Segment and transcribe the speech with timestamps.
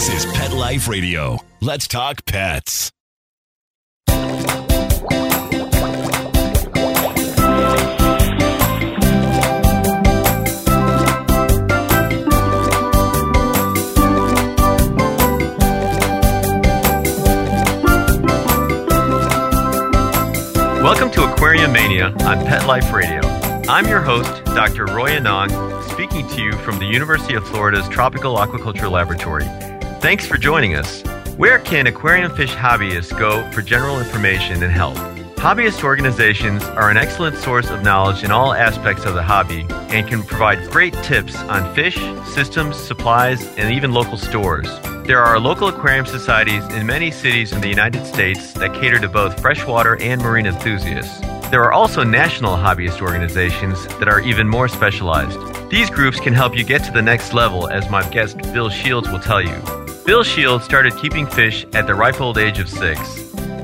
[0.00, 1.36] This is Pet Life Radio.
[1.60, 2.90] Let's talk pets.
[20.78, 23.20] Welcome to Aquarium Mania on Pet Life Radio.
[23.68, 24.86] I'm your host, Dr.
[24.86, 25.50] Roy Yanong,
[25.90, 29.44] speaking to you from the University of Florida's Tropical Aquaculture Laboratory.
[30.00, 31.02] Thanks for joining us.
[31.36, 34.96] Where can aquarium fish hobbyists go for general information and help?
[35.36, 40.08] Hobbyist organizations are an excellent source of knowledge in all aspects of the hobby and
[40.08, 44.66] can provide great tips on fish, systems, supplies, and even local stores.
[45.06, 49.08] There are local aquarium societies in many cities in the United States that cater to
[49.08, 51.20] both freshwater and marine enthusiasts.
[51.50, 55.38] There are also national hobbyist organizations that are even more specialized.
[55.68, 59.10] These groups can help you get to the next level, as my guest Bill Shields
[59.10, 59.79] will tell you.
[60.04, 63.00] Bill Shields started keeping fish at the ripe old age of six.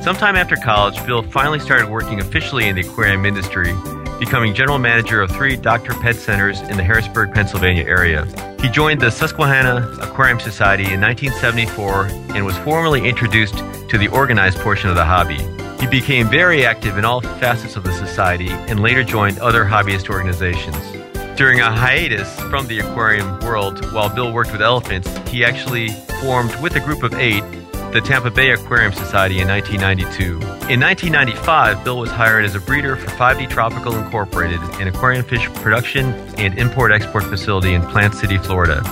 [0.03, 3.73] Sometime after college, Bill finally started working officially in the aquarium industry,
[4.19, 5.95] becoming general manager of three Dr.
[5.95, 8.27] Pet centers in the Harrisburg, Pennsylvania area.
[8.61, 12.07] He joined the Susquehanna Aquarium Society in 1974
[12.37, 13.57] and was formally introduced
[13.89, 15.39] to the organized portion of the hobby.
[15.81, 20.11] He became very active in all facets of the society and later joined other hobbyist
[20.11, 20.96] organizations.
[21.37, 25.91] During a hiatus from the aquarium world while Bill worked with elephants, he actually
[26.23, 27.45] formed with a group of eight
[27.93, 30.37] the Tampa Bay Aquarium Society in 1992.
[30.73, 35.47] In 1995, Bill was hired as a breeder for 5D Tropical Incorporated, an aquarium fish
[35.57, 36.07] production
[36.39, 38.83] and import export facility in Plant City, Florida.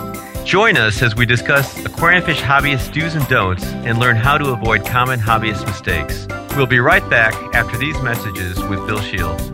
[0.44, 4.52] Join us as we discuss aquarium fish hobbyist do's and don'ts and learn how to
[4.52, 6.26] avoid common hobbyist mistakes.
[6.56, 9.53] We'll be right back after these messages with Bill Shields.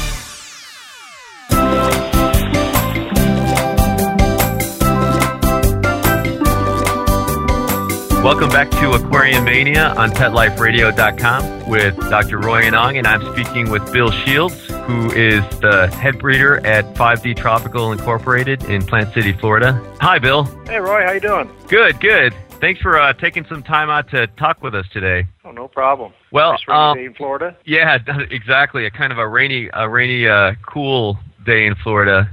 [8.23, 12.37] Welcome back to Aquarium Mania on PetLifeRadio.com with Dr.
[12.37, 17.35] Roy Yanong, and I'm speaking with Bill Shields, who is the head breeder at 5D
[17.35, 19.73] Tropical Incorporated in Plant City, Florida.
[20.01, 20.43] Hi, Bill.
[20.67, 21.49] Hey, Roy, how you doing?
[21.67, 22.35] Good, good.
[22.59, 25.25] Thanks for uh, taking some time out to talk with us today.
[25.43, 26.13] Oh, no problem.
[26.31, 27.57] Well, nice rainy um, day in Florida.
[27.65, 27.97] Yeah,
[28.29, 28.85] exactly.
[28.85, 32.29] A kind of a rainy, a rainy, uh, cool day in Florida.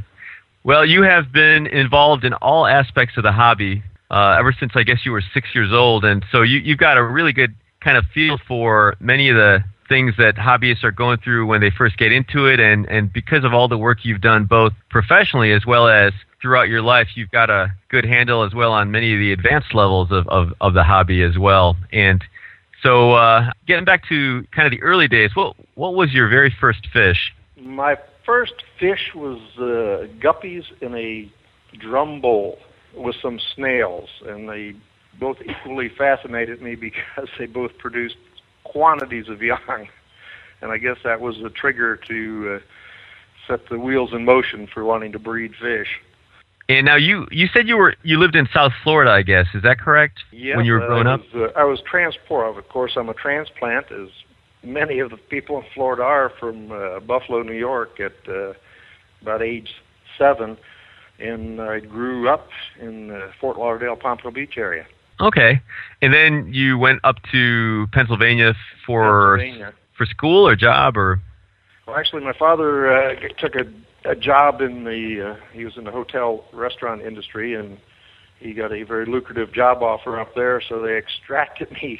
[0.64, 4.82] Well, you have been involved in all aspects of the hobby uh, ever since I
[4.82, 7.96] guess you were six years old, and so you, you've got a really good kind
[7.96, 11.96] of feel for many of the things that hobbyists are going through when they first
[11.98, 15.66] get into it, and and because of all the work you've done both professionally as
[15.66, 19.18] well as throughout your life, you've got a good handle as well on many of
[19.18, 22.24] the advanced levels of of, of the hobby as well, and.
[22.80, 26.54] So, uh, getting back to kind of the early days, what what was your very
[26.60, 27.34] first fish?
[27.60, 31.28] My first fish was uh, guppies in a
[31.76, 32.60] drum bowl
[32.94, 34.74] with some snails, and they
[35.18, 38.16] both equally fascinated me because they both produced
[38.64, 39.88] quantities of young,
[40.60, 42.66] and I guess that was the trigger to uh,
[43.46, 46.00] set the wheels in motion for wanting to breed fish.
[46.70, 49.46] And now you you said you were you lived in South Florida, I guess.
[49.54, 50.18] Is that correct?
[50.30, 51.22] Yeah, When you were growing up.
[51.32, 52.58] was, uh, I was transport.
[52.58, 54.10] Of course, I'm a transplant, as
[54.62, 58.52] many of the people in Florida are from uh, Buffalo, New York, at uh,
[59.22, 59.70] about age
[60.18, 60.58] seven,
[61.18, 62.48] and I grew up
[62.80, 64.86] in uh, Fort Lauderdale, Pompano Beach area.
[65.20, 65.60] Okay.
[66.00, 68.54] And then you went up to Pennsylvania
[68.86, 69.74] for Pennsylvania.
[69.96, 71.20] for school or job or
[71.86, 73.66] Well, actually, my father uh, took a,
[74.08, 75.32] a job in the.
[75.32, 77.78] Uh, he was in the hotel restaurant industry, and
[78.38, 80.62] he got a very lucrative job offer up there.
[80.68, 81.98] So they extracted me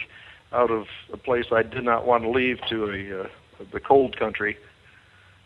[0.53, 3.29] out of a place I did not want to leave to a uh,
[3.73, 4.57] the cold country.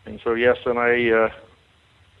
[0.05, 1.29] And so yes, and I uh,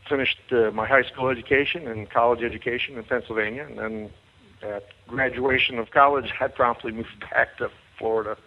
[0.07, 4.09] finished uh, my high school education and college education in Pennsylvania, and then
[4.61, 8.37] at graduation of college, I promptly moved back to Florida.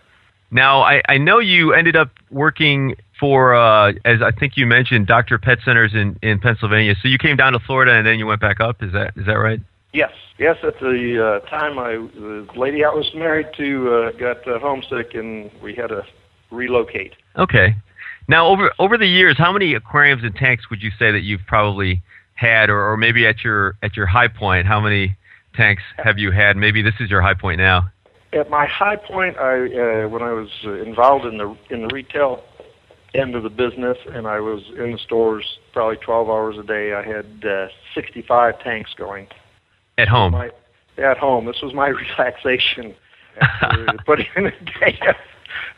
[0.51, 5.07] Now, I, I know you ended up working for, uh, as I think you mentioned,
[5.07, 5.39] Dr.
[5.39, 6.95] Pet Centers in, in Pennsylvania.
[7.03, 8.83] So you came down to Florida and then you went back up.
[8.83, 9.61] Is that is that right?
[9.93, 10.57] Yes, yes.
[10.63, 15.15] At the uh, time, I the lady I was married to uh, got uh, homesick,
[15.15, 16.05] and we had to
[16.51, 17.15] relocate.
[17.37, 17.75] Okay.
[18.29, 21.47] Now, over over the years, how many aquariums and tanks would you say that you've
[21.47, 22.03] probably
[22.35, 25.17] had, or, or maybe at your at your high point, how many
[25.55, 26.57] tanks have you had?
[26.57, 27.91] Maybe this is your high point now.
[28.33, 31.89] At my high point, I uh, when I was uh, involved in the in the
[31.93, 32.43] retail
[33.15, 36.93] end of the business, and I was in the stores probably 12 hours a day.
[36.93, 39.27] I had uh, 65 tanks going.
[39.99, 40.33] At home.
[40.33, 40.51] My,
[40.99, 41.47] at home.
[41.47, 41.89] This was my
[42.19, 42.95] relaxation
[43.41, 44.99] after putting in a day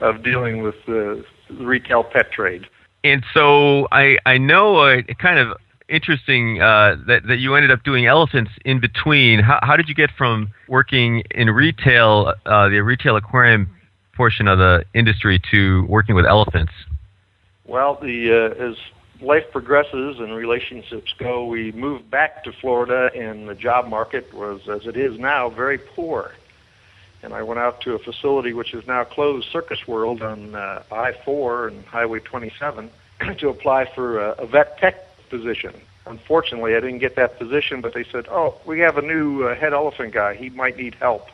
[0.01, 2.67] of, of dealing with the retail pet trade.
[3.05, 5.57] And so I I know uh, kind of
[5.89, 9.41] interesting uh, that that you ended up doing elephants in between.
[9.41, 13.69] How how did you get from working in retail, uh, the retail aquarium
[14.15, 16.73] portion of the industry, to working with elephants?
[17.65, 18.77] Well, the uh, as
[19.21, 24.61] life progresses and relationships go, we moved back to Florida, and the job market was,
[24.69, 26.33] as it is now, very poor.
[27.23, 30.83] And I went out to a facility which is now closed, Circus World, on uh,
[30.91, 32.91] I-4 and Highway 27,
[33.39, 35.75] to apply for a, a vet tech position.
[36.07, 39.55] Unfortunately, I didn't get that position, but they said, "Oh, we have a new uh,
[39.55, 40.35] head elephant guy.
[40.35, 41.29] He might need help."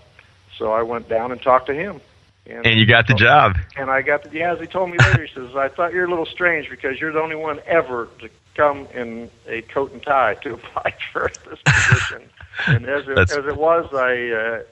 [0.58, 2.00] So I went down and talked to him.
[2.46, 3.56] And, and you got the job.
[3.76, 4.52] And I got the yeah.
[4.52, 7.12] As he told me later, he says, "I thought you're a little strange because you're
[7.12, 11.60] the only one ever to come in a coat and tie to apply for this
[11.64, 12.28] position."
[12.66, 14.62] and as it, as it was, I uh,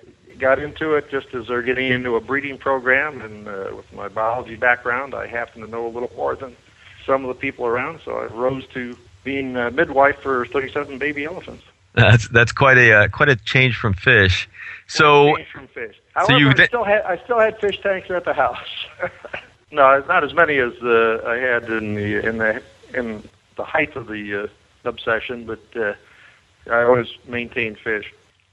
[0.43, 4.09] got into it just as they're getting into a breeding program, and uh, with my
[4.09, 6.56] biology background, I happen to know a little more than
[7.06, 8.00] some of the people around.
[8.05, 11.62] So I rose to being a midwife for 37 baby elephants.
[11.94, 14.49] That's that's quite a uh, quite a change from fish.
[14.89, 15.97] So change from fish.
[16.15, 18.69] However, so you I still had I still had fish tanks at the house.
[19.71, 22.62] no, not as many as uh, I had in the in the
[22.94, 23.23] in
[23.56, 25.94] the height of the uh, obsession, but uh,
[26.69, 28.12] I always maintained fish.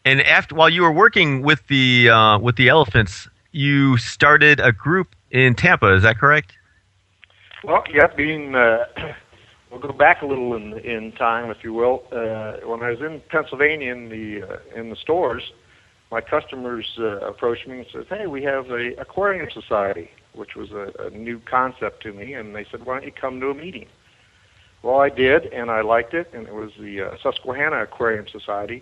[0.10, 4.72] And after while you were working with the uh, with the elephants, you started a
[4.72, 5.94] group in Tampa.
[5.94, 6.58] Is that correct?
[7.64, 8.86] Well, yeah, being uh,
[9.70, 12.02] we'll go back a little in in time, if you will.
[12.12, 15.44] Uh, when I was in Pennsylvania in the uh, in the stores,
[16.10, 20.72] my customers uh, approached me and said, "Hey, we have a aquarium society," which was
[20.72, 23.54] a, a new concept to me, and they said, "Why don't you come to a
[23.54, 23.86] meeting?"
[24.82, 28.82] Well, I did, and I liked it, and it was the uh, Susquehanna Aquarium Society,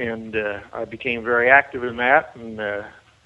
[0.00, 2.34] and uh, I became very active in that.
[2.34, 2.82] And uh,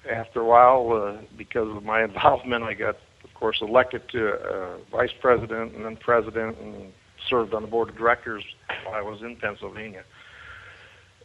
[0.09, 4.77] after a while, uh, because of my involvement, I got of course, elected to uh,
[4.91, 6.93] vice president and then president, and
[7.27, 8.43] served on the board of directors
[8.85, 10.03] while I was in Pennsylvania.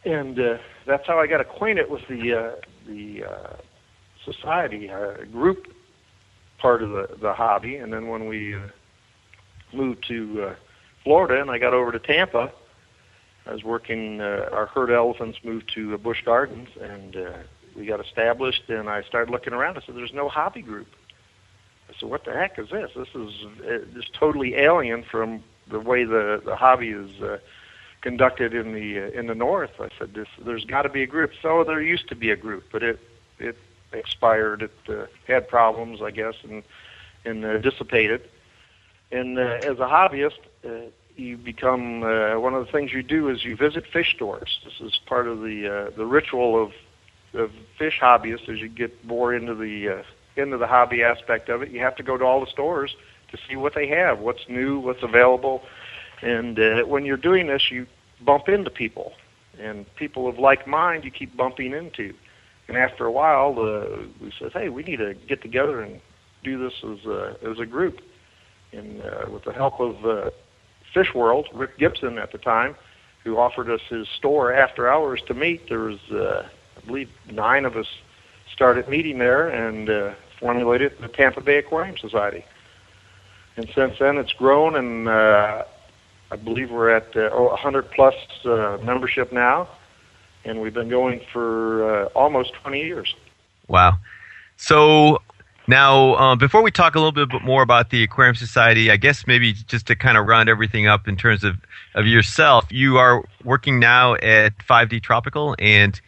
[0.03, 2.51] And uh, that's how I got acquainted with the uh,
[2.87, 3.53] the uh,
[4.25, 5.73] society uh, group
[6.57, 7.77] part of the the hobby.
[7.77, 8.59] And then when we uh,
[9.71, 10.55] moved to uh,
[11.03, 12.51] Florida and I got over to Tampa,
[13.51, 14.21] Was working.
[14.21, 17.33] Uh, our herd elephants moved to uh, Busch Gardens, and uh,
[17.75, 18.69] we got established.
[18.69, 19.77] And I started looking around.
[19.77, 20.87] I said, "There's no hobby group."
[21.89, 22.91] I said, "What the heck is this?
[22.95, 27.39] This is uh, totally alien from the way the the hobby is uh,
[27.99, 31.07] conducted in the uh, in the north." I said, "This there's got to be a
[31.07, 32.99] group." So there used to be a group, but it
[33.37, 33.57] it
[33.91, 34.61] expired.
[34.61, 36.63] It uh, had problems, I guess, and
[37.25, 38.21] and uh, dissipated.
[39.11, 43.29] And uh, as a hobbyist, uh, you become uh, one of the things you do
[43.29, 44.59] is you visit fish stores.
[44.63, 46.71] This is part of the uh, the ritual of
[47.33, 50.03] of fish hobbyists as you get more into the uh,
[50.35, 52.95] into the hobby aspect of it, you have to go to all the stores
[53.31, 55.61] to see what they have, what's new, what's available.
[56.21, 57.87] And uh, when you're doing this, you
[58.23, 59.13] bump into people,
[59.59, 62.13] and people of like mind you keep bumping into.
[62.67, 65.99] And after a while, uh, we said, "Hey, we need to get together and
[66.43, 67.99] do this as a, as a group."
[68.71, 70.29] And uh, with the help of uh,
[70.93, 72.75] Fish World, Rick Gibson at the time,
[73.23, 77.65] who offered us his store after hours to meet, there was, uh, I believe, nine
[77.65, 77.87] of us
[78.51, 82.43] started meeting there and uh, formulated the Tampa Bay Aquarium Society.
[83.57, 85.63] And since then, it's grown, and uh,
[86.31, 89.67] I believe we're at uh, 100 plus uh, membership now,
[90.45, 93.13] and we've been going for uh, almost 20 years.
[93.67, 93.99] Wow!
[94.57, 95.21] So
[95.71, 99.25] now, uh, before we talk a little bit more about the Aquarium Society, I guess
[99.25, 101.55] maybe just to kind of round everything up in terms of,
[101.95, 105.99] of yourself, you are working now at 5D Tropical, and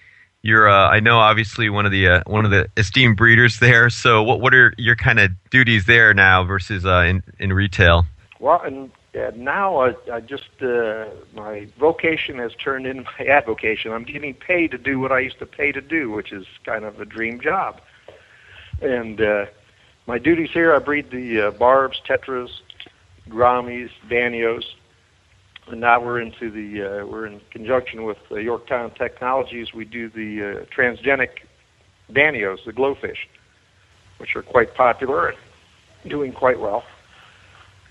[0.41, 3.89] you're, uh, I know, obviously one of the uh, one of the esteemed breeders there.
[3.89, 8.05] So, what what are your kind of duties there now versus uh, in in retail?
[8.39, 8.91] Well, And
[9.37, 13.93] now I, I just uh, my vocation has turned into my avocation.
[13.93, 16.83] I'm getting paid to do what I used to pay to do, which is kind
[16.83, 17.79] of a dream job.
[18.81, 19.45] And uh,
[20.07, 22.49] my duties here, I breed the uh, barbs, tetras,
[23.29, 24.65] grammies, danios,
[25.67, 29.73] and now we're into the uh, we're in conjunction with uh, Yorktown Technologies.
[29.73, 31.29] We do the uh, transgenic
[32.11, 33.17] danios, the GloFish,
[34.17, 35.37] which are quite popular and
[36.09, 36.83] doing quite well.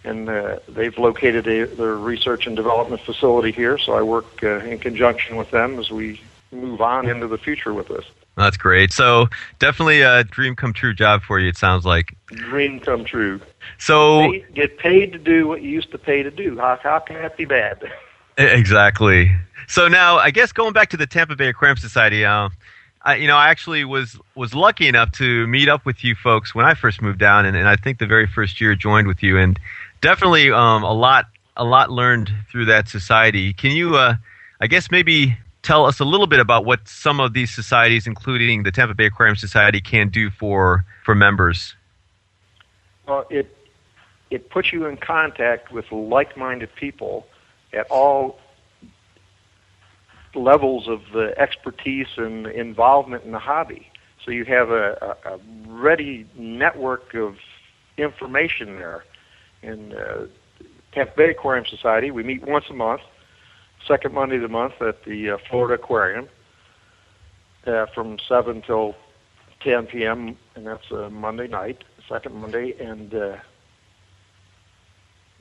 [0.05, 4.59] And uh, they've located a, their research and development facility here, so I work uh,
[4.59, 6.21] in conjunction with them as we
[6.51, 8.05] move on into the future with this.
[8.37, 8.93] That's great.
[8.93, 11.49] So definitely a dream come true job for you.
[11.49, 13.41] It sounds like dream come true.
[13.79, 16.59] So get paid to do what you used to pay to do.
[16.59, 17.83] How, how can that be bad?
[18.39, 19.31] exactly.
[19.69, 22.49] So now, I guess going back to the Tampa Bay Aquarium Society, uh,
[23.03, 26.55] I, you know, I actually was was lucky enough to meet up with you folks
[26.55, 29.23] when I first moved down, and, and I think the very first year joined with
[29.23, 29.59] you, and
[30.01, 33.53] definitely um, a lot a lot learned through that society.
[33.53, 34.15] Can you, uh,
[34.61, 38.63] I guess, maybe tell us a little bit about what some of these societies, including
[38.63, 41.75] the Tampa Bay Aquarium Society, can do for for members?
[43.07, 43.57] Well, it
[44.31, 47.27] it puts you in contact with like-minded people
[47.73, 48.39] at all
[50.35, 53.91] levels of the expertise and involvement in the hobby.
[54.25, 57.37] So you have a, a, a ready network of
[57.99, 59.05] information there.
[59.63, 60.27] In uh,
[60.93, 63.03] Tampa Bay Aquarium Society, we meet once a month,
[63.87, 66.29] second Monday of the month at the uh, Florida Aquarium
[67.67, 68.95] uh, from 7 till
[69.61, 72.75] 10 p.m., and that's a Monday night, second Monday.
[72.81, 73.37] And uh,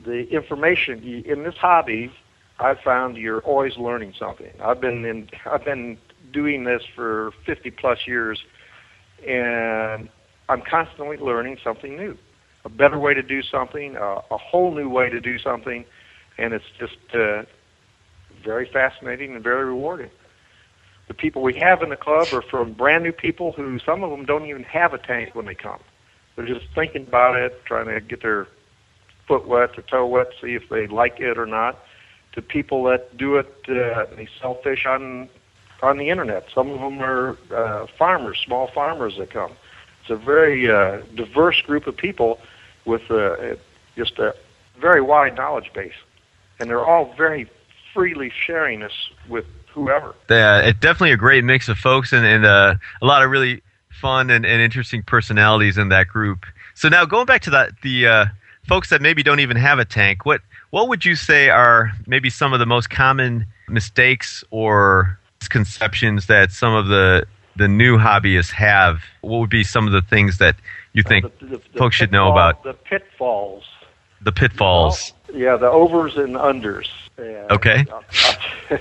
[0.03, 2.11] the information in this hobby,
[2.59, 4.51] I've found you're always learning something.
[4.61, 5.97] I've been in, I've been
[6.31, 8.43] doing this for 50 plus years,
[9.27, 10.09] and
[10.49, 12.17] I'm constantly learning something new,
[12.65, 15.85] a better way to do something, a, a whole new way to do something,
[16.37, 17.43] and it's just uh,
[18.43, 20.09] very fascinating and very rewarding.
[21.07, 24.11] The people we have in the club are from brand new people who some of
[24.11, 25.79] them don't even have a tank when they come.
[26.35, 28.47] They're just thinking about it, trying to get their
[29.27, 31.79] foot wet, their toe wet, see if they like it or not.
[32.33, 35.27] To people that do it, uh, they sell fish on
[35.81, 36.47] on the internet.
[36.53, 39.51] Some of them are uh, farmers, small farmers that come.
[40.01, 42.39] It's a very uh, diverse group of people
[42.85, 43.55] with uh,
[43.95, 44.35] just a
[44.79, 45.93] very wide knowledge base,
[46.59, 47.49] and they're all very
[47.93, 48.93] freely sharing this
[49.29, 50.15] with whoever.
[50.29, 53.61] Yeah, it's definitely a great mix of folks and, and uh, a lot of really
[53.89, 56.45] fun and, and interesting personalities in that group.
[56.75, 58.25] So now going back to that, the uh,
[58.67, 62.29] folks that maybe don't even have a tank, what what would you say are maybe
[62.29, 68.51] some of the most common mistakes or misconceptions that some of the the new hobbyists
[68.51, 69.01] have?
[69.21, 70.55] What would be some of the things that
[70.93, 72.63] you think the, the, the folks should know about?
[72.63, 73.65] the pitfalls.
[74.21, 75.13] The pitfalls.
[75.33, 76.87] Yeah, the overs and unders.
[77.21, 77.85] Uh, Okay.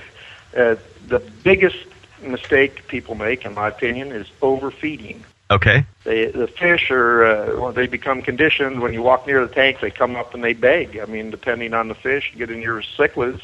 [0.57, 0.75] uh,
[1.07, 1.77] the biggest
[2.21, 5.23] mistake people make, in my opinion, is overfeeding.
[5.49, 5.85] Okay.
[6.05, 8.81] They, the fish are uh, when they become conditioned.
[8.81, 10.97] When you walk near the tank, they come up and they beg.
[10.97, 13.41] I mean, depending on the fish, you get in your cichlids,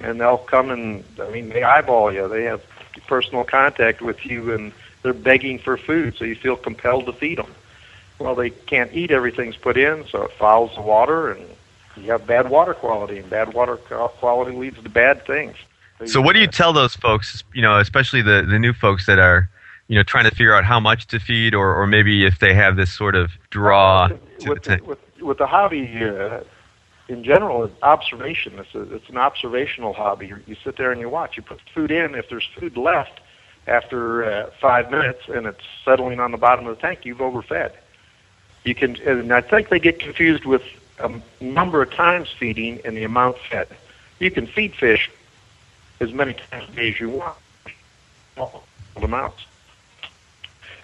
[0.00, 2.28] and they'll come and I mean they eyeball you.
[2.28, 2.62] They have
[3.06, 4.72] personal contact with you, and
[5.02, 6.16] they're begging for food.
[6.16, 7.54] So you feel compelled to feed them.
[8.18, 11.44] Well, they can't eat everything's put in, so it fouls the water, and
[11.96, 15.56] you have bad water quality, and bad water quality leads to bad things.
[16.06, 19.18] So what do you tell those folks, you know, especially the, the new folks that
[19.18, 19.48] are,
[19.88, 22.52] you know, trying to figure out how much to feed or, or maybe if they
[22.54, 24.86] have this sort of draw to with, the, tank?
[24.86, 26.40] with, with the hobby uh,
[27.08, 28.58] in general, it's observation.
[28.58, 30.26] It's, a, it's an observational hobby.
[30.28, 31.36] You, you sit there and you watch.
[31.36, 32.14] You put food in.
[32.14, 33.20] If there's food left
[33.66, 37.72] after uh, five minutes and it's settling on the bottom of the tank, you've overfed.
[38.64, 40.62] You can, and I think they get confused with
[40.98, 41.10] a
[41.40, 43.68] number of times feeding and the amount fed.
[44.18, 45.10] You can feed fish
[46.00, 47.36] as many times a day as you want,
[48.34, 48.64] small
[48.96, 49.44] amounts.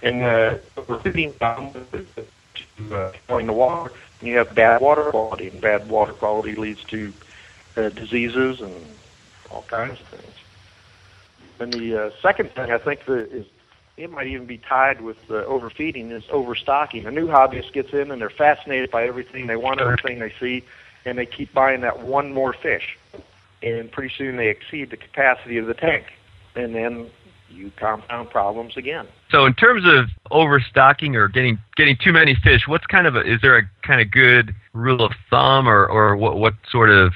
[0.03, 5.61] And uh, overfeeding down to uh, the water, and you have bad water quality, and
[5.61, 7.13] bad water quality leads to
[7.77, 8.75] uh, diseases and
[9.51, 10.35] all kinds of things.
[11.59, 13.47] And the uh, second thing I think that is
[14.01, 17.07] it might even be tied with uh, overfeeding is overstocking.
[17.07, 19.47] A new hobbyist gets in and they're fascinated by everything.
[19.47, 20.65] They want everything they see,
[21.05, 22.99] and they keep buying that one more fish.
[23.63, 26.07] And pretty soon they exceed the capacity of the tank,
[26.55, 27.11] and then
[27.51, 29.07] you compound problems again.
[29.31, 33.21] So in terms of overstocking or getting getting too many fish, what's kind of a,
[33.21, 37.13] is there a kind of good rule of thumb or, or what what sort of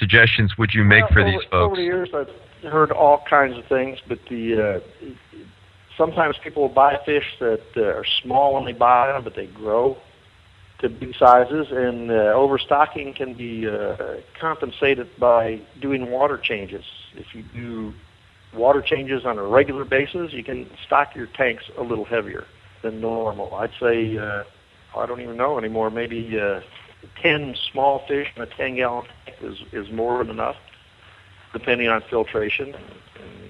[0.00, 3.56] suggestions would you make Well, for over, these Over the years, I've heard all kinds
[3.56, 4.80] of things, but the uh,
[5.96, 9.46] sometimes people will buy fish that uh, are small when they buy them, but they
[9.46, 9.96] grow
[10.78, 16.84] to big sizes, and uh, overstocking can be uh, compensated by doing water changes.
[17.14, 17.94] If you do
[18.54, 22.44] water changes on a regular basis, you can stock your tanks a little heavier
[22.82, 23.54] than normal.
[23.54, 24.44] I'd say, uh,
[24.96, 26.60] I don't even know anymore, maybe uh,
[27.22, 30.56] 10 small fish in a 10 gallon tank is, is more than enough,
[31.52, 32.84] depending on filtration and,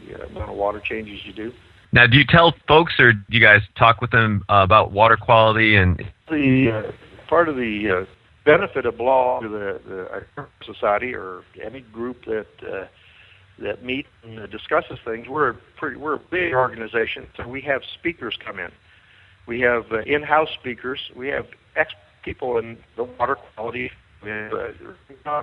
[0.08, 1.52] the amount of water changes you do.
[1.92, 5.16] Now, do you tell folks or do you guys talk with them uh, about water
[5.16, 8.04] quality and the uh, part of the uh,
[8.44, 12.86] benefit of belong to the, the society or any group that uh,
[13.58, 15.28] that meet and uh, discusses things.
[15.28, 18.70] We're a pretty we're a big organization, so we have speakers come in.
[19.46, 21.00] We have uh, in-house speakers.
[21.14, 21.92] We have ex
[22.24, 23.90] people in the water quality.
[24.22, 25.42] We have, uh, uh,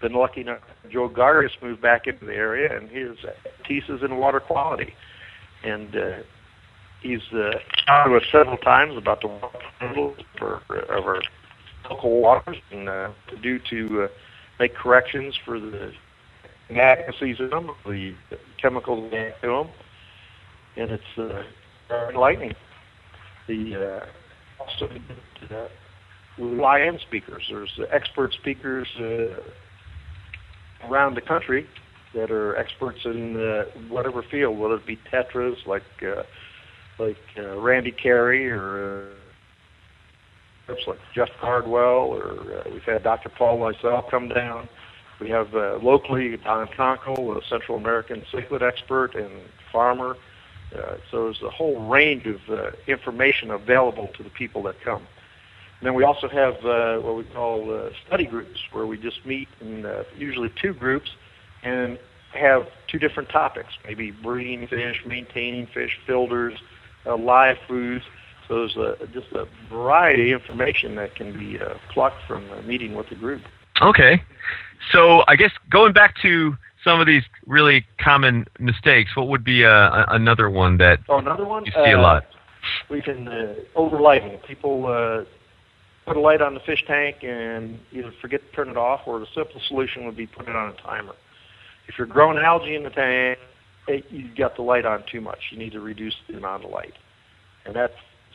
[0.00, 0.60] been lucky enough.
[0.90, 4.94] Joe Gargas moved back into the area, and his expertise is in water quality.
[5.66, 6.22] And uh,
[7.02, 7.50] he's uh,
[8.06, 11.20] to us several times about the water of our
[11.90, 14.08] local waters and uh, to do to uh,
[14.60, 15.92] make corrections for the
[16.68, 18.14] inadequacies in them, the
[18.60, 19.68] chemicals in them,
[20.76, 21.42] and it's uh,
[22.10, 22.54] enlightening.
[23.48, 24.88] The uh, also
[25.50, 25.68] uh,
[26.38, 27.44] lion speakers.
[27.50, 31.66] There's expert speakers uh, around the country
[32.14, 36.22] that are experts in uh, whatever field, whether it be tetras like uh,
[36.98, 39.10] like uh, Randy Carey or
[40.68, 43.28] uh, like Jeff Cardwell, or uh, we've had Dr.
[43.28, 44.68] Paul myself come down.
[45.20, 49.30] We have uh, locally Don Conkel, a Central American cichlid expert and
[49.72, 50.16] farmer.
[50.74, 55.06] Uh, so there's a whole range of uh, information available to the people that come.
[55.80, 59.24] And then we also have uh, what we call uh, study groups, where we just
[59.24, 61.10] meet in uh, usually two groups
[61.66, 61.98] and
[62.32, 66.54] have two different topics, maybe breeding fish, maintaining fish, filters,
[67.06, 68.04] uh, live foods.
[68.46, 72.62] So there's a, just a variety of information that can be uh, plucked from a
[72.62, 73.42] meeting with the group.
[73.82, 74.22] Okay.
[74.92, 79.64] So I guess going back to some of these really common mistakes, what would be
[79.64, 81.64] uh, another one that oh, another one?
[81.66, 82.22] you see a lot?
[82.22, 82.26] Uh,
[82.90, 84.40] we can uh, overlighting.
[84.46, 85.24] People uh,
[86.06, 89.18] put a light on the fish tank and either forget to turn it off, or
[89.18, 91.14] the simple solution would be put it on a timer.
[91.88, 93.38] If you're growing algae in the tank,
[93.88, 95.38] it, you've got the light on too much.
[95.50, 96.94] You need to reduce the amount of light,
[97.64, 97.92] and that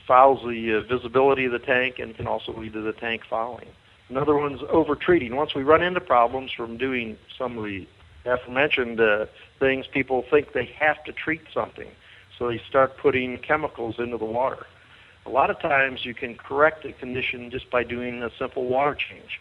[0.08, 3.68] fouls the uh, visibility of the tank and can also lead to the tank fouling.
[4.10, 5.36] Another one's over treating.
[5.36, 7.88] Once we run into problems from doing some of the
[8.26, 9.26] aforementioned uh,
[9.60, 11.88] things, people think they have to treat something,
[12.38, 14.66] so they start putting chemicals into the water.
[15.26, 18.96] A lot of times you can correct a condition just by doing a simple water
[18.96, 19.40] change,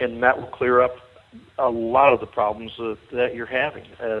[0.00, 0.96] and that will clear up
[1.58, 3.84] a lot of the problems uh, that you're having.
[4.00, 4.20] Uh,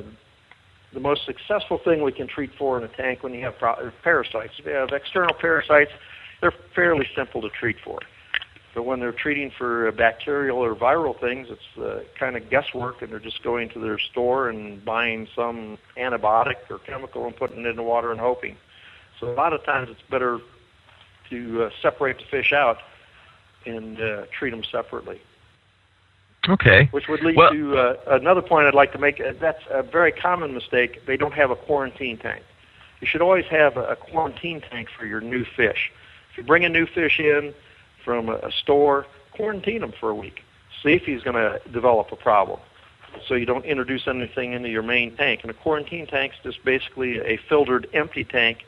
[0.92, 3.90] the most successful thing we can treat for in a tank when you have pro-
[4.02, 5.92] parasites, if you have external parasites,
[6.40, 7.98] they're fairly simple to treat for.
[8.74, 13.10] But when they're treating for bacterial or viral things, it's uh, kind of guesswork, and
[13.10, 17.66] they're just going to their store and buying some antibiotic or chemical and putting it
[17.66, 18.56] in the water and hoping.
[19.18, 20.38] So a lot of times it's better
[21.30, 22.78] to uh, separate the fish out
[23.66, 25.20] and uh, treat them separately.
[26.48, 26.88] Okay.
[26.92, 29.20] Which would lead well, to uh, another point I'd like to make.
[29.20, 31.04] Uh, that's a very common mistake.
[31.06, 32.42] They don't have a quarantine tank.
[33.00, 35.92] You should always have a, quarantine tank for your new fish.
[36.32, 37.54] If you bring a new fish in,
[38.04, 40.40] from a store, quarantine him for a week.
[40.82, 42.58] See if he's going to develop a problem.
[43.26, 45.40] So you don't introduce anything into your main tank.
[45.42, 48.64] And a quarantine tank is just basically a filtered empty tank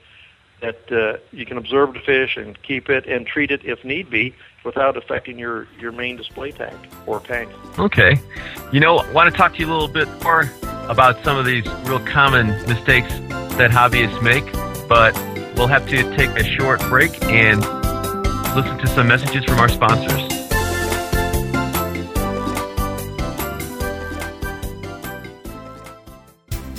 [0.61, 4.11] that uh, you can observe the fish and keep it and treat it if need
[4.11, 7.51] be without affecting your, your main display tank or tank.
[7.79, 8.19] Okay.
[8.73, 10.51] You know, I want to talk to you a little bit more
[10.89, 13.09] about some of these real common mistakes
[13.57, 14.45] that hobbyists make,
[14.89, 15.15] but
[15.57, 17.61] we'll have to take a short break and
[18.55, 20.41] listen to some messages from our sponsors.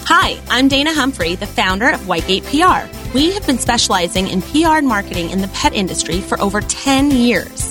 [0.06, 3.15] Hi, I'm Dana Humphrey, the founder of Whitegate PR.
[3.15, 7.12] We have been specializing in PR and marketing in the pet industry for over 10
[7.12, 7.71] years.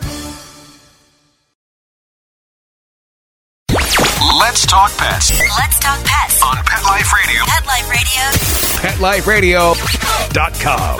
[4.51, 6.43] Let's talk pets Let's talk pets.
[6.43, 7.45] on Pet Life Radio.
[7.45, 7.65] Pet
[8.99, 9.71] Life Radio.
[9.71, 10.99] PetLifeRadio.com.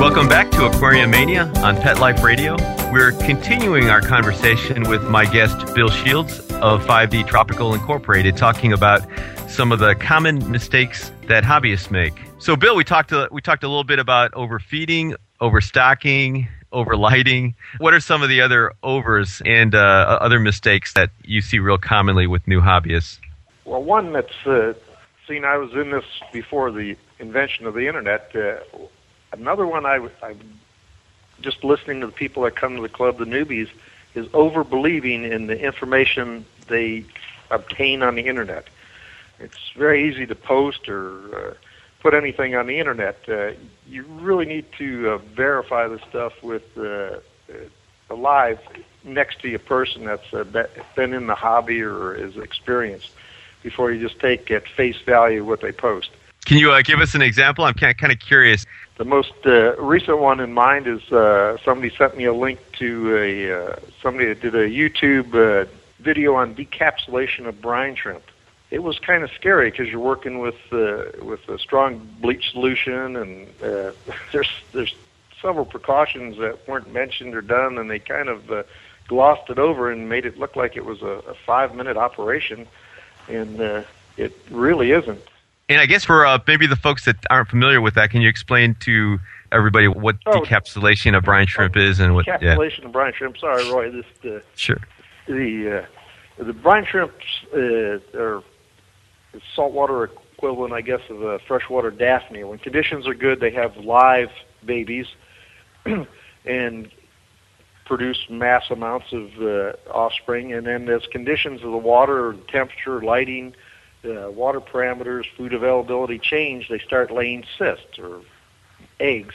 [0.00, 2.56] Welcome back to Aquarium Mania on Pet Life Radio.
[2.90, 9.02] We're continuing our conversation with my guest, Bill Shields of 5D Tropical Incorporated, talking about
[9.48, 12.14] some of the common mistakes that hobbyists make.
[12.38, 17.54] So, Bill, we talked a, we talked a little bit about overfeeding, overstocking, overlighting.
[17.78, 21.78] What are some of the other overs and uh, other mistakes that you see real
[21.78, 23.18] commonly with new hobbyists?
[23.64, 24.74] Well, one that's uh,
[25.26, 28.34] seen, I was in this before the invention of the internet.
[28.34, 28.56] Uh,
[29.32, 30.34] another one I, I
[31.40, 33.68] just listening to the people that come to the club, the newbies,
[34.18, 37.04] is over believing in the information they
[37.50, 38.66] obtain on the internet.
[39.38, 41.54] It's very easy to post or uh,
[42.00, 43.18] put anything on the internet.
[43.28, 43.52] Uh,
[43.86, 48.58] you really need to uh, verify the stuff with uh, uh, live
[49.04, 50.44] next to a person that's uh,
[50.96, 53.10] been in the hobby or is experienced
[53.62, 56.10] before you just take at face value what they post.
[56.48, 57.66] Can you uh, give us an example?
[57.66, 58.64] I'm kind of curious.
[58.96, 63.18] The most uh, recent one in mind is uh, somebody sent me a link to
[63.18, 65.68] a uh, somebody that did a YouTube uh,
[66.00, 68.22] video on decapsulation of brine shrimp.
[68.70, 73.16] It was kind of scary because you're working with uh, with a strong bleach solution,
[73.16, 73.46] and
[74.32, 74.94] there's there's
[75.42, 78.66] several precautions that weren't mentioned or done, and they kind of
[79.06, 82.66] glossed it over and made it look like it was a, a five minute operation,
[83.28, 83.84] and
[84.16, 85.20] it really isn't.
[85.68, 88.28] And I guess for uh, maybe the folks that aren't familiar with that, can you
[88.28, 89.18] explain to
[89.52, 92.26] everybody what oh, decapsulation of brine shrimp oh, is and what?
[92.26, 92.86] Decapsulation yeah.
[92.86, 93.36] of brine shrimp.
[93.38, 93.90] Sorry, Roy.
[93.90, 94.80] This uh, sure.
[95.26, 95.84] The
[96.38, 98.42] uh, the brine shrimps uh, are
[99.54, 102.46] saltwater equivalent, I guess, of a freshwater daphnia.
[102.46, 104.30] When conditions are good, they have live
[104.64, 105.06] babies
[106.46, 106.90] and
[107.84, 110.52] produce mass amounts of uh, offspring.
[110.52, 113.54] And then as conditions of the water, temperature, lighting
[114.04, 118.20] uh, water parameters, food availability change, they start laying cysts or
[119.00, 119.34] eggs.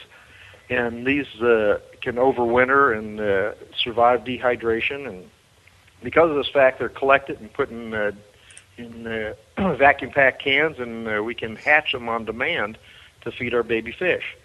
[0.69, 5.08] And these uh, can overwinter and uh, survive dehydration.
[5.08, 5.30] And
[6.02, 8.12] because of this fact, they're collected and put in, uh,
[8.78, 9.34] in uh,
[9.76, 12.78] vacuum packed cans, and uh, we can hatch them on demand
[13.21, 14.38] to feed our baby fish.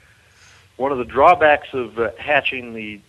[0.76, 3.00] One of the drawbacks of uh, hatching the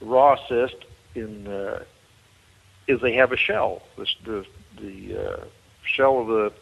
[0.00, 0.76] raw cyst
[1.14, 1.84] in, uh,
[2.86, 3.82] is they have a shell.
[3.96, 4.46] The, the,
[4.80, 5.44] the uh,
[5.84, 6.52] shell of the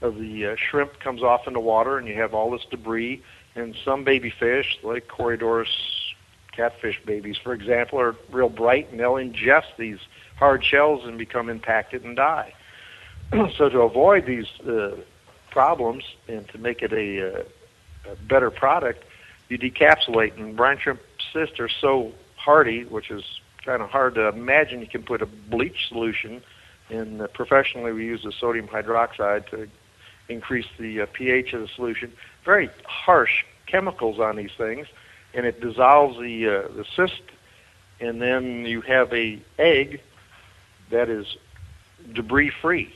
[0.00, 3.22] of the uh, shrimp comes off in the water, and you have all this debris.
[3.54, 5.66] And some baby fish, like Corydoras
[6.52, 9.98] catfish babies, for example, are real bright, and they'll ingest these
[10.36, 12.52] hard shells and become impacted and die.
[13.56, 14.96] so to avoid these uh,
[15.50, 19.04] problems and to make it a, uh, a better product,
[19.48, 20.36] you decapsulate.
[20.36, 21.00] And brine shrimp
[21.32, 23.24] cysts are so hardy, which is
[23.64, 24.80] kind of hard to imagine.
[24.80, 26.42] You can put a bleach solution
[26.90, 29.68] and uh, professionally, we use the sodium hydroxide to
[30.28, 32.12] increase the uh, pH of the solution.
[32.44, 34.86] Very harsh chemicals on these things,
[35.32, 37.22] and it dissolves the uh, the cyst,
[38.00, 40.00] and then you have a egg
[40.90, 41.36] that is
[42.12, 42.94] debris free,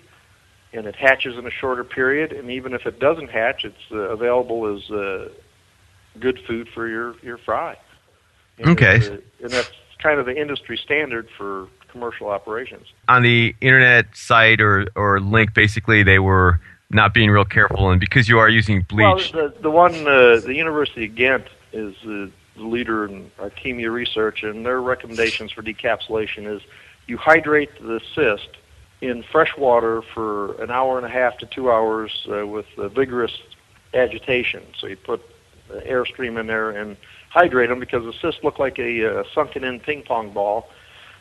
[0.72, 2.32] and it hatches in a shorter period.
[2.32, 5.30] And even if it doesn't hatch, it's uh, available as uh,
[6.20, 7.76] good food for your your fry.
[8.58, 12.86] And okay, uh, and that's kind of the industry standard for commercial operations.
[13.08, 18.00] On the internet site or, or link, basically, they were not being real careful, and
[18.00, 19.32] because you are using bleach.
[19.34, 24.42] Well, the, the one, uh, the University of Ghent is the leader in artemia research,
[24.42, 26.62] and their recommendations for decapsulation is
[27.06, 28.48] you hydrate the cyst
[29.00, 33.32] in fresh water for an hour and a half to two hours uh, with vigorous
[33.94, 34.62] agitation.
[34.78, 35.22] So you put
[35.70, 36.96] airstream in there and
[37.30, 40.68] hydrate them because the cysts look like a, a sunken-in ping pong ball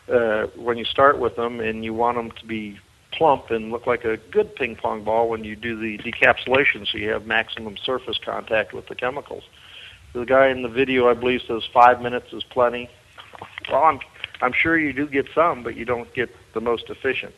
[0.09, 2.79] uh, when you start with them, and you want them to be
[3.11, 6.97] plump and look like a good ping pong ball when you do the decapsulation, so
[6.97, 9.43] you have maximum surface contact with the chemicals.
[10.13, 12.89] The guy in the video, I believe, says five minutes is plenty.
[13.69, 13.99] Well, I'm
[14.41, 17.33] I'm sure you do get some, but you don't get the most efficient.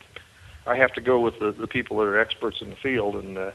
[0.66, 3.38] I have to go with the, the people that are experts in the field, and
[3.38, 3.50] uh,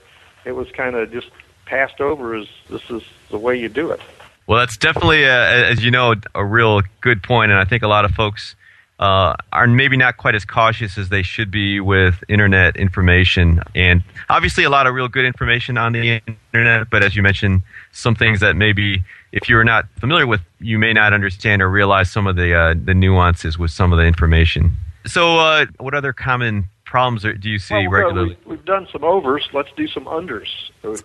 [0.45, 1.29] it was kind of just
[1.65, 4.01] passed over as this is the way you do it.
[4.47, 7.87] Well, that's definitely, uh, as you know, a real good point, and I think a
[7.87, 8.55] lot of folks
[8.99, 13.61] uh, are maybe not quite as cautious as they should be with internet information.
[13.75, 16.21] And obviously, a lot of real good information on the
[16.53, 20.79] internet, but as you mentioned, some things that maybe if you're not familiar with, you
[20.79, 24.05] may not understand or realize some of the uh, the nuances with some of the
[24.05, 24.71] information.
[25.05, 28.37] So, uh, what other common problems do you see well, regularly?
[28.45, 29.47] We've done some overs.
[29.53, 30.47] Let's do some unders.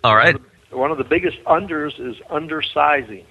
[0.03, 0.33] All right.
[0.33, 3.25] One of, the, one of the biggest unders is undersizing.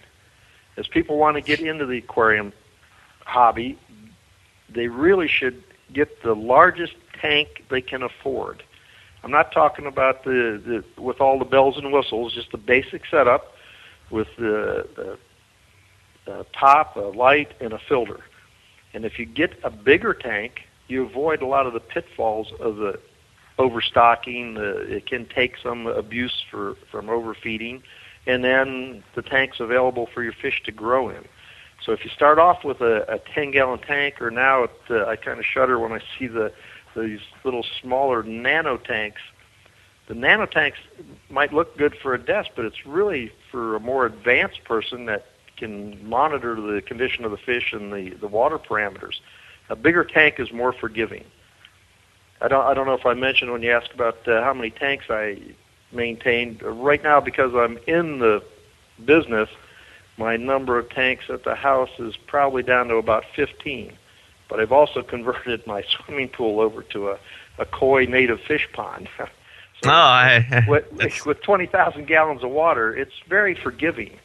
[0.77, 2.53] As people want to get into the aquarium
[3.25, 3.79] hobby,
[4.74, 8.62] they really should get the largest tank they can afford.
[9.22, 13.02] I'm not talking about the, the with all the bells and whistles, just the basic
[13.11, 13.54] setup
[14.11, 15.18] with the, the
[16.26, 18.20] a top, a light, and a filter.
[18.92, 22.76] And if you get a bigger tank, you avoid a lot of the pitfalls of
[22.76, 23.00] the
[23.59, 24.54] overstocking.
[24.54, 27.83] The, it can take some abuse for from overfeeding,
[28.26, 31.24] and then the tank's available for your fish to grow in.
[31.85, 35.07] So if you start off with a, a 10 gallon tank, or now it, uh,
[35.07, 36.53] I kind of shudder when I see the
[36.97, 39.21] these little smaller nano tanks.
[40.09, 40.79] The nano tanks
[41.29, 45.27] might look good for a desk, but it's really for a more advanced person that
[45.57, 49.21] can monitor the condition of the fish and the, the water parameters.
[49.69, 51.25] A bigger tank is more forgiving.
[52.40, 54.71] I don't I don't know if I mentioned when you asked about uh, how many
[54.71, 55.38] tanks I
[55.93, 56.62] maintained.
[56.62, 58.43] Right now, because I'm in the
[59.05, 59.49] business,
[60.20, 63.92] my number of tanks at the house is probably down to about 15.
[64.48, 67.18] But I've also converted my swimming pool over to a,
[67.59, 69.09] a koi native fish pond.
[69.18, 69.26] so
[69.87, 74.18] oh, I, with, with 20,000 gallons of water, it's very forgiving.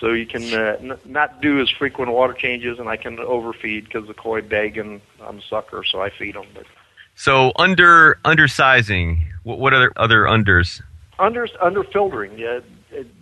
[0.00, 3.84] So you can uh, n- not do as frequent water changes, and I can overfeed
[3.84, 6.46] because the koi beg and I'm a sucker, so I feed them.
[6.54, 6.64] But
[7.14, 10.80] so under undersizing, what, what other other unders?
[11.18, 12.60] Under under filtering, yeah.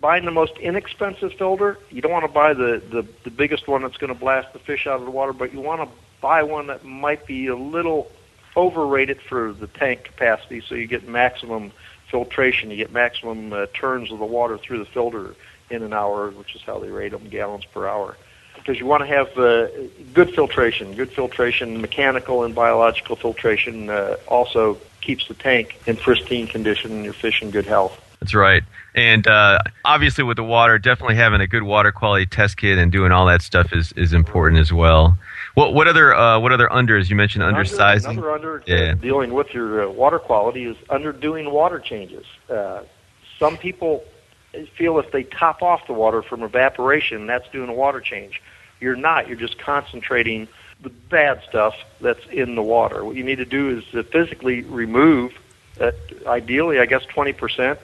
[0.01, 3.81] Buying the most inexpensive filter, you don't want to buy the, the, the biggest one
[3.81, 6.43] that's going to blast the fish out of the water, but you want to buy
[6.43, 8.11] one that might be a little
[8.57, 11.71] overrated for the tank capacity, so you get maximum
[12.09, 15.35] filtration, you get maximum uh, turns of the water through the filter
[15.69, 18.17] in an hour, which is how they rate them gallons per hour
[18.59, 19.67] because you want to have uh,
[20.13, 20.93] good filtration.
[20.93, 27.03] Good filtration, mechanical and biological filtration, uh, also keeps the tank in pristine condition and
[27.03, 27.99] your fish in good health.
[28.19, 28.63] That's right.
[28.95, 32.91] And uh, obviously, with the water, definitely having a good water quality test kit and
[32.91, 35.17] doing all that stuff is, is important as well.
[35.55, 37.09] What what other uh, what other unders?
[37.09, 38.11] You mentioned undersizing.
[38.11, 38.93] Another under yeah.
[38.93, 42.25] dealing with your uh, water quality is underdoing water changes.
[42.49, 42.81] Uh,
[43.37, 44.03] some people
[44.75, 48.41] feel if they top off the water from evaporation, that's doing a water change.
[48.79, 49.27] You're not.
[49.27, 50.47] You're just concentrating
[50.81, 53.03] the bad stuff that's in the water.
[53.03, 55.33] What you need to do is physically remove,
[55.79, 55.91] uh,
[56.25, 57.77] ideally, I guess, 20%.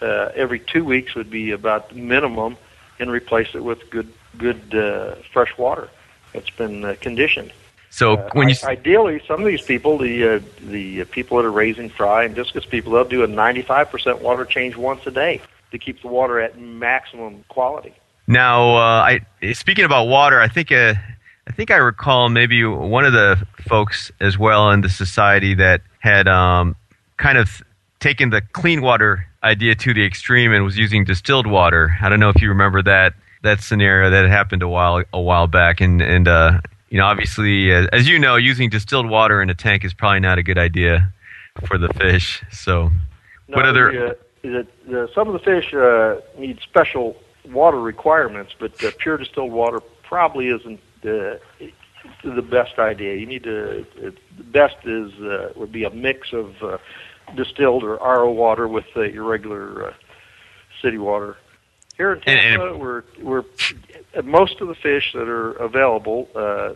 [0.00, 2.56] Uh, every two weeks would be about minimum,
[2.98, 5.88] and replace it with good, good uh, fresh water
[6.32, 7.52] that's been uh, conditioned.
[7.90, 11.52] So uh, when you ideally, some of these people, the uh, the people that are
[11.52, 15.78] raising fry and discus people, they'll do a 95% water change once a day to
[15.78, 17.94] keep the water at maximum quality.
[18.26, 20.94] Now, uh, I speaking about water, I think uh,
[21.46, 25.82] I think I recall maybe one of the folks as well in the society that
[26.00, 26.74] had um,
[27.16, 27.62] kind of
[28.00, 31.96] taken the clean water idea to the extreme and was using distilled water.
[32.00, 35.46] I don't know if you remember that that scenario that happened a while a while
[35.46, 39.50] back, and and uh, you know obviously as, as you know, using distilled water in
[39.50, 41.12] a tank is probably not a good idea
[41.66, 42.42] for the fish.
[42.50, 42.90] So,
[43.48, 43.92] no, what other?
[43.92, 47.16] The, uh, the, the, some of the fish uh, need special
[47.50, 51.36] water requirements, but uh, pure distilled water probably isn't uh,
[52.24, 53.14] the best idea.
[53.14, 53.86] You need to.
[54.02, 56.78] Uh, the best is uh, would be a mix of uh,
[57.36, 59.94] distilled or RO water with uh, your regular uh,
[60.80, 61.36] city water.
[61.96, 63.44] Here in Tampa, and, we're we're
[64.24, 66.74] most of the fish that are available uh,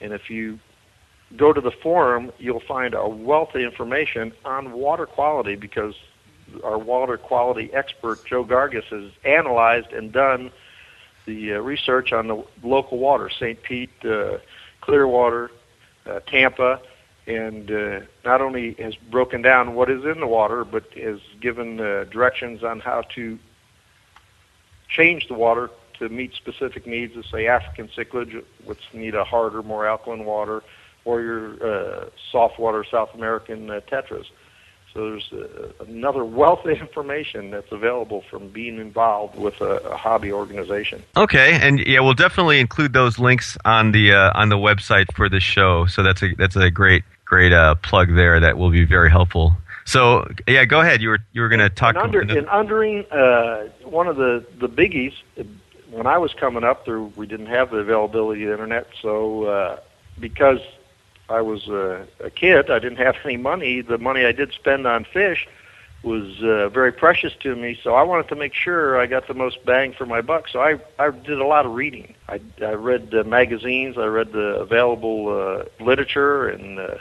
[0.00, 0.60] and if you
[1.36, 5.94] go to the forum, you'll find a wealth of information on water quality because
[6.64, 10.50] our water quality expert Joe Gargas has analyzed and done
[11.26, 13.62] the uh, research on the local water, St.
[13.62, 14.38] Pete, uh,
[14.80, 15.50] Clearwater,
[16.06, 16.80] uh, Tampa,
[17.26, 21.78] and uh, not only has broken down what is in the water, but has given
[21.80, 23.38] uh, directions on how to
[24.88, 29.62] change the water to meet specific needs of, say, African cichlids, which need a harder,
[29.62, 30.62] more alkaline water,
[31.04, 34.26] or your uh, saltwater South American uh, tetras.
[34.92, 39.96] So there's uh, another wealth of information that's available from being involved with a, a,
[39.96, 41.04] hobby organization.
[41.16, 45.28] Okay, and yeah, we'll definitely include those links on the uh, on the website for
[45.28, 45.86] the show.
[45.86, 48.40] So that's a that's a great great uh, plug there.
[48.40, 49.52] That will be very helpful.
[49.84, 51.00] So yeah, go ahead.
[51.00, 51.94] You were you were going to talk.
[51.94, 55.14] In, under, in undering, uh, one of the the biggies
[55.90, 58.88] when I was coming up, there we didn't have the availability of the internet.
[59.02, 59.80] So uh,
[60.18, 60.60] because
[61.30, 62.70] I was a, a kid.
[62.70, 63.80] I didn't have any money.
[63.80, 65.46] The money I did spend on fish
[66.02, 67.78] was uh, very precious to me.
[67.82, 70.48] So I wanted to make sure I got the most bang for my buck.
[70.48, 72.14] So I I did a lot of reading.
[72.28, 73.96] I I read uh, magazines.
[73.98, 76.94] I read the available uh, literature, and uh,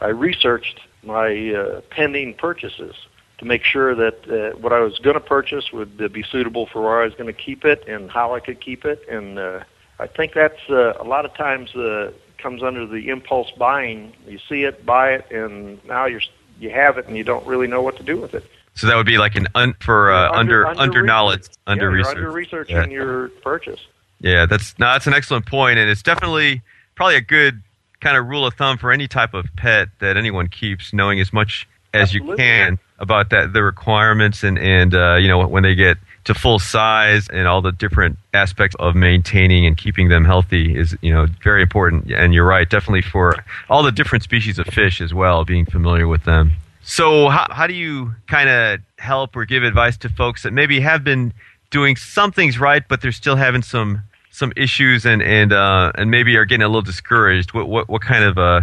[0.00, 2.94] I researched my uh, pending purchases
[3.38, 6.66] to make sure that uh, what I was going to purchase would uh, be suitable
[6.66, 9.02] for where I was going to keep it and how I could keep it.
[9.08, 9.60] And uh,
[9.98, 14.12] I think that's uh, a lot of times uh, comes under the impulse buying.
[14.26, 16.22] You see it, buy it, and now you're
[16.60, 18.44] you have it, and you don't really know what to do with it.
[18.74, 22.16] So that would be like an un, for uh, under, under, under knowledge, under research,
[22.16, 22.86] under researching yeah.
[22.86, 23.80] your purchase.
[24.20, 26.62] Yeah, that's no, that's an excellent point, and it's definitely
[26.94, 27.62] probably a good
[28.00, 31.32] kind of rule of thumb for any type of pet that anyone keeps, knowing as
[31.32, 32.30] much as Absolutely.
[32.30, 35.96] you can about that the requirements and and uh, you know when they get
[36.28, 40.94] to full size and all the different aspects of maintaining and keeping them healthy is
[41.00, 42.12] you know very important.
[42.12, 43.34] And you're right definitely for
[43.70, 46.52] all the different species of fish as well being familiar with them.
[46.82, 50.80] So how, how do you kind of help or give advice to folks that maybe
[50.80, 51.32] have been
[51.70, 56.10] doing some things right but they're still having some some issues and and uh, and
[56.10, 57.54] maybe are getting a little discouraged?
[57.54, 58.60] What what, what kind of uh,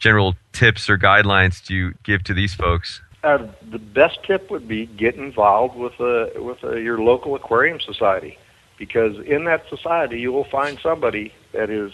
[0.00, 4.68] general tips or guidelines do you give to these folks uh, the best tip would
[4.68, 8.38] be get involved with a, with a, your local aquarium society,
[8.78, 11.92] because in that society you will find somebody that is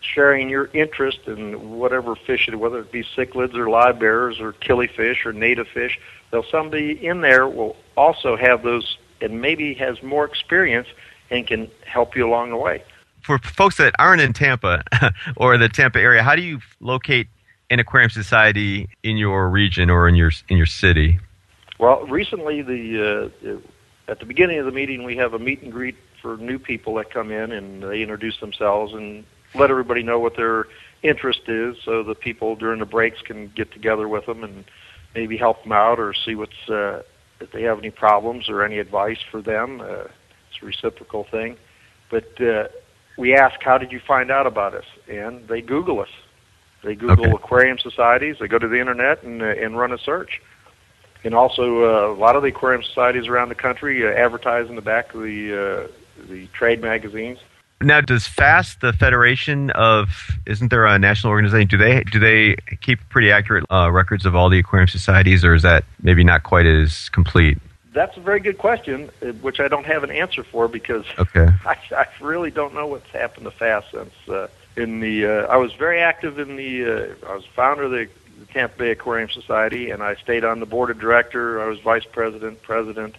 [0.00, 4.52] sharing your interest in whatever fish, it whether it be cichlids or live bearers or
[4.52, 5.98] killifish or native fish.
[6.30, 10.88] There'll somebody in there will also have those and maybe has more experience
[11.30, 12.82] and can help you along the way.
[13.22, 14.84] For folks that aren't in Tampa
[15.36, 17.28] or the Tampa area, how do you locate
[17.70, 21.20] an aquarium society in your region or in your in your city?
[21.78, 25.72] Well, recently, the uh, at the beginning of the meeting, we have a meet and
[25.72, 30.18] greet for new people that come in, and they introduce themselves and let everybody know
[30.18, 30.66] what their
[31.02, 34.64] interest is, so the people during the breaks can get together with them and
[35.14, 37.02] maybe help them out or see what's uh,
[37.40, 39.80] if they have any problems or any advice for them.
[39.80, 40.04] Uh,
[40.50, 41.56] it's a reciprocal thing,
[42.10, 42.40] but.
[42.40, 42.68] Uh,
[43.18, 44.84] we ask, how did you find out about us?
[45.08, 46.08] And they Google us
[46.82, 47.34] they Google okay.
[47.34, 48.36] aquarium societies.
[48.40, 50.40] They go to the internet and uh, and run a search.
[51.24, 54.76] And also, uh, a lot of the aquarium societies around the country uh, advertise in
[54.76, 55.88] the back of the uh,
[56.28, 57.38] the trade magazines.
[57.80, 60.08] Now, does FAST, the Federation of,
[60.46, 61.68] isn't there a national organization?
[61.68, 65.54] Do they do they keep pretty accurate uh, records of all the aquarium societies, or
[65.54, 67.58] is that maybe not quite as complete?
[67.92, 71.48] That's a very good question, uh, which I don't have an answer for because okay.
[71.64, 75.56] I, I really don't know what's happened to FAST since uh, in the uh, I
[75.56, 79.28] was very active in the uh, I was founder of the, the Tampa Bay Aquarium
[79.28, 81.60] Society and I stayed on the board of director.
[81.60, 83.16] I was vice president, president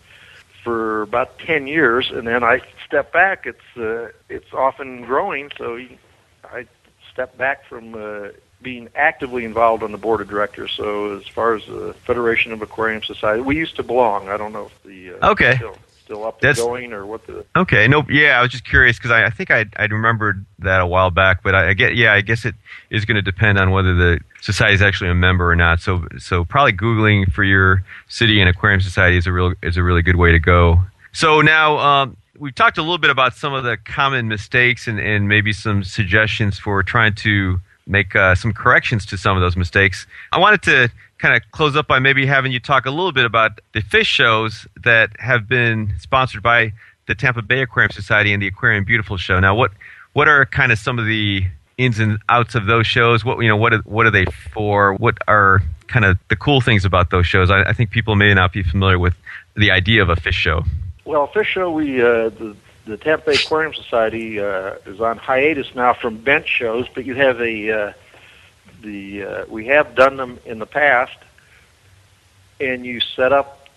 [0.63, 3.45] for about 10 years and then I stepped back.
[3.45, 5.79] It's uh, it's often growing, so
[6.45, 6.65] I
[7.11, 8.29] stepped back from uh,
[8.61, 10.71] being actively involved on the board of directors.
[10.71, 14.29] So as far as the Federation of Aquarium Society, we used to belong.
[14.29, 15.55] I don't know if the uh, okay.
[15.55, 15.77] Still,
[16.09, 17.45] still up and going, or what the?
[17.55, 20.81] Okay, no, yeah, I was just curious because I, I think I I remembered that
[20.81, 22.55] a while back, but I, I get yeah, I guess it
[22.89, 25.81] is going to depend on whether the society is actually a member or not.
[25.81, 29.83] So so probably googling for your city and aquarium society is a real is a
[29.83, 30.79] really good way to go.
[31.13, 31.77] So now.
[31.77, 35.51] Um, we've talked a little bit about some of the common mistakes and, and maybe
[35.51, 40.07] some suggestions for trying to make uh, some corrections to some of those mistakes.
[40.31, 43.25] I wanted to kind of close up by maybe having you talk a little bit
[43.25, 46.73] about the fish shows that have been sponsored by
[47.07, 49.39] the Tampa Bay Aquarium Society and the Aquarium Beautiful show.
[49.39, 49.71] Now, what
[50.13, 51.43] what are kind of some of the
[51.77, 53.23] ins and outs of those shows?
[53.23, 54.93] What you know, what are, what are they for?
[54.95, 57.51] What are kind of the cool things about those shows?
[57.51, 59.13] I, I think people may not be familiar with
[59.55, 60.63] the idea of a fish show.
[61.05, 65.75] Well, fish show we uh, the the Tampa Bay Aquarium Society uh, is on hiatus
[65.75, 67.93] now from bench shows, but you have a uh,
[68.81, 71.17] the uh, we have done them in the past,
[72.59, 73.67] and you set up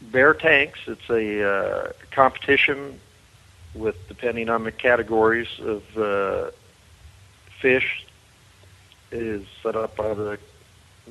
[0.00, 0.80] bare tanks.
[0.86, 3.00] It's a uh, competition
[3.74, 6.50] with depending on the categories of uh,
[7.60, 8.06] fish
[9.12, 10.38] is set up by the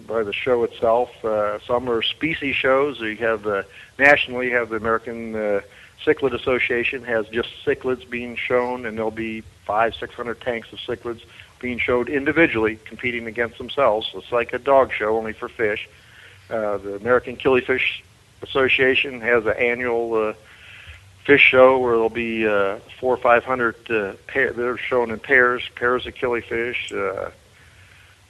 [0.07, 1.09] by the show itself.
[1.23, 2.99] Uh, some are species shows.
[2.99, 3.65] You have the
[3.97, 5.61] nationally you have the American uh,
[6.03, 10.79] Cichlid Association has just cichlids being shown, and there'll be five, six hundred tanks of
[10.79, 11.21] cichlids
[11.65, 14.11] being showed individually, competing against themselves.
[14.13, 15.89] It's like a dog show, only for fish.
[16.47, 18.03] Uh, the American Killifish
[18.43, 20.33] Association has an annual uh,
[21.23, 24.53] fish show where there'll be uh, four or five hundred uh, pair.
[24.53, 26.91] They're shown in pairs, pairs of killifish.
[26.91, 27.31] Uh,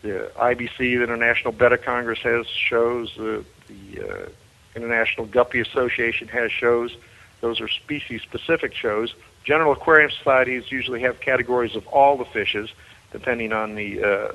[0.02, 3.20] the IBC, the International Betta Congress, has shows.
[3.20, 4.30] Uh, the uh,
[4.78, 6.96] International Guppy Association has shows.
[7.42, 9.14] Those are species-specific shows.
[9.44, 12.70] General aquarium societies usually have categories of all the fishes,
[13.12, 14.34] depending on the uh,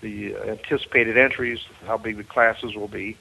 [0.00, 3.16] the anticipated entries, how big the classes will be.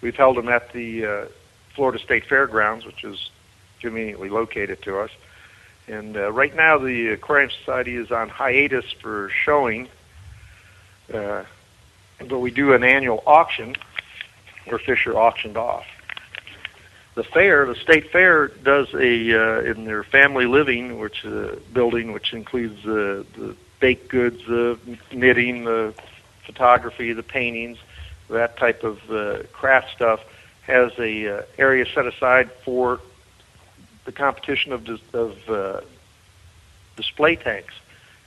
[0.00, 1.26] We've held them at the uh,
[1.74, 3.30] Florida State Fairgrounds, which is
[3.80, 5.10] conveniently located to us.
[5.86, 9.88] And uh, right now, the Aquarium Society is on hiatus for showing,
[11.12, 11.44] uh,
[12.28, 13.74] but we do an annual auction
[14.66, 15.86] where fish are auctioned off.
[17.14, 22.12] The fair, the state fair, does a uh, in their family living, which uh, building,
[22.12, 24.78] which includes uh, the baked goods, the
[25.12, 25.94] knitting, the
[26.44, 27.78] photography, the paintings,
[28.28, 30.20] that type of uh, craft stuff,
[30.62, 33.00] has a uh, area set aside for
[34.04, 35.80] the competition of, dis- of uh,
[36.96, 37.74] display tanks,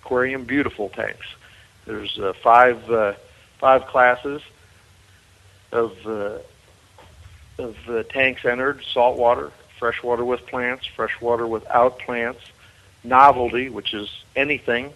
[0.04, 1.26] aquarium beautiful tanks.
[1.86, 3.14] There's uh, five uh,
[3.60, 4.42] five classes
[5.72, 6.38] of uh,
[7.58, 12.42] of uh, tanks entered: saltwater, freshwater with plants, freshwater without plants,
[13.04, 14.94] novelty, which is anything,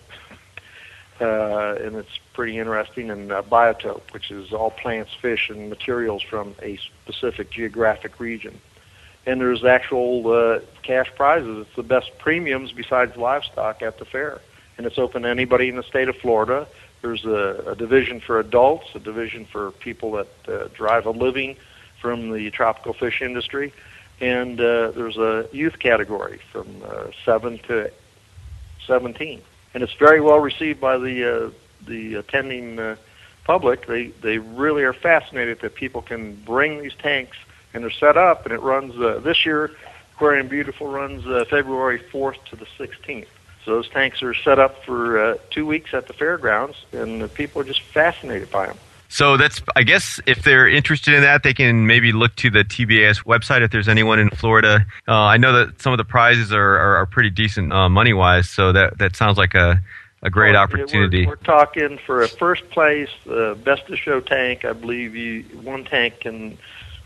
[1.21, 6.21] uh, and it's pretty interesting, and uh, biotope, which is all plants, fish, and materials
[6.21, 8.59] from a specific geographic region.
[9.25, 11.65] And there's actual uh, cash prizes.
[11.65, 14.41] It's the best premiums besides livestock at the fair,
[14.77, 16.67] and it's open to anybody in the state of Florida.
[17.01, 21.55] There's a, a division for adults, a division for people that uh, drive a living
[22.01, 23.73] from the tropical fish industry,
[24.19, 27.89] and uh, there's a youth category from uh, seven to
[28.85, 29.41] 17
[29.75, 31.49] and it's very well received by the uh,
[31.85, 32.95] the attending uh,
[33.43, 33.85] public.
[33.85, 37.37] They they really are fascinated that people can bring these tanks
[37.73, 39.71] and they're set up, and it runs uh, this year.
[40.15, 43.27] Aquarium Beautiful runs uh, February 4th to the 16th.
[43.65, 47.27] So those tanks are set up for uh, two weeks at the fairgrounds, and the
[47.27, 48.77] people are just fascinated by them.
[49.07, 52.63] So that's, I guess, if they're interested in that, they can maybe look to the
[52.63, 54.85] TBAS website if there's anyone in Florida.
[55.07, 58.13] Uh, I know that some of the prizes are, are, are pretty decent uh, money
[58.13, 59.81] wise, so that, that sounds like a,
[60.21, 61.25] a great opportunity.
[61.25, 64.65] We're, we're talking for a first place, the best of show tank.
[64.65, 66.57] I believe you one tank can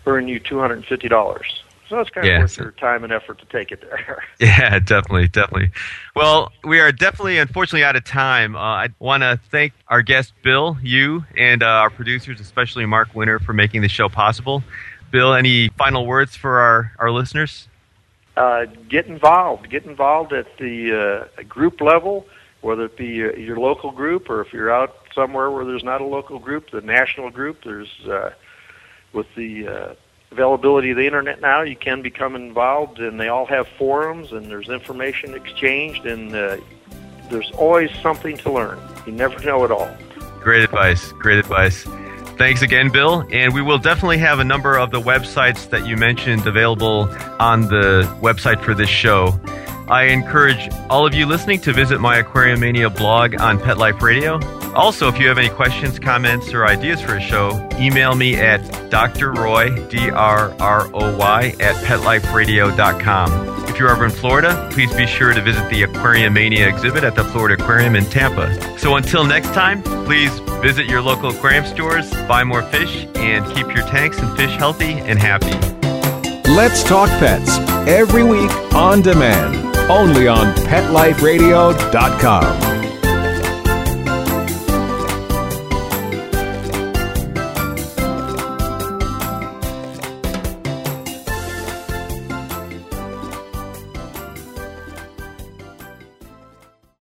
[0.05, 1.63] earn you two hundred and fifty dollars.
[1.89, 4.23] So it's kind of Yeah, worth so- your time and effort to take it there.
[4.39, 5.71] Yeah, definitely, definitely.
[6.15, 8.55] Well, we are definitely, unfortunately, out of time.
[8.55, 13.13] Uh, I want to thank our guest, Bill, you, and uh, our producers, especially Mark
[13.15, 14.63] Winter, for making the show possible.
[15.11, 17.67] Bill, any final words for our, our listeners?
[18.37, 19.69] uh, get involved.
[19.69, 22.25] Get involved at the uh, group level,
[22.61, 25.99] whether it be your, your local group or if you're out somewhere where there's not
[25.99, 27.63] a local group, the national group.
[27.65, 28.29] There's uh,
[29.11, 29.93] with the uh,
[30.31, 34.45] availability of the internet now, you can become involved, and they all have forums and
[34.45, 36.57] there's information exchanged, and uh,
[37.29, 38.79] there's always something to learn.
[39.05, 39.89] You never know it all.
[40.41, 41.11] Great advice.
[41.13, 41.83] Great advice.
[42.37, 43.25] Thanks again, Bill.
[43.31, 47.09] And we will definitely have a number of the websites that you mentioned available
[47.39, 49.37] on the website for this show.
[49.89, 54.01] I encourage all of you listening to visit my Aquarium Mania blog on Pet Life
[54.01, 54.39] Radio.
[54.75, 58.61] Also, if you have any questions, comments, or ideas for a show, email me at
[58.89, 63.69] drroy, D-R-R-O-Y, at petliferadio.com.
[63.69, 67.15] If you're ever in Florida, please be sure to visit the Aquarium Mania exhibit at
[67.15, 68.77] the Florida Aquarium in Tampa.
[68.77, 73.67] So until next time, please visit your local aquarium stores, buy more fish, and keep
[73.67, 75.57] your tanks and fish healthy and happy.
[76.49, 77.57] Let's Talk Pets
[77.87, 79.55] every week on demand,
[79.89, 82.68] only on PetLifeRadio.com.